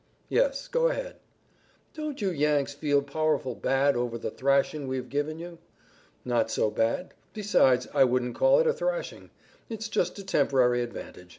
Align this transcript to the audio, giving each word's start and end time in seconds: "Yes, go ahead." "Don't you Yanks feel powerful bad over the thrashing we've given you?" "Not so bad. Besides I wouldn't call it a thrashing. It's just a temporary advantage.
"Yes, 0.29 0.67
go 0.67 0.87
ahead." 0.87 1.17
"Don't 1.93 2.21
you 2.23 2.31
Yanks 2.31 2.73
feel 2.73 3.03
powerful 3.03 3.53
bad 3.53 3.95
over 3.95 4.17
the 4.17 4.31
thrashing 4.31 4.87
we've 4.87 5.09
given 5.09 5.37
you?" 5.37 5.59
"Not 6.25 6.49
so 6.49 6.71
bad. 6.71 7.13
Besides 7.35 7.87
I 7.93 8.03
wouldn't 8.03 8.33
call 8.33 8.59
it 8.59 8.65
a 8.65 8.73
thrashing. 8.73 9.29
It's 9.69 9.89
just 9.89 10.17
a 10.17 10.23
temporary 10.25 10.81
advantage. 10.81 11.29